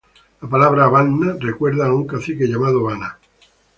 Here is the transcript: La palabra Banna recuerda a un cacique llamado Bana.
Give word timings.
La 0.41 0.49
palabra 0.49 0.87
Banna 0.87 1.37
recuerda 1.39 1.85
a 1.85 1.93
un 1.93 2.07
cacique 2.07 2.47
llamado 2.47 2.81
Bana. 2.81 3.19